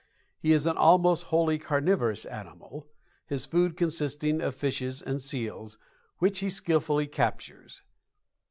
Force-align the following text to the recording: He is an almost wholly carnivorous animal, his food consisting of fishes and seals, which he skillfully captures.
He 0.39 0.51
is 0.51 0.65
an 0.65 0.77
almost 0.77 1.25
wholly 1.25 1.59
carnivorous 1.59 2.25
animal, 2.25 2.87
his 3.27 3.45
food 3.45 3.77
consisting 3.77 4.41
of 4.41 4.55
fishes 4.55 4.99
and 4.99 5.21
seals, 5.21 5.77
which 6.17 6.39
he 6.39 6.49
skillfully 6.49 7.05
captures. 7.05 7.83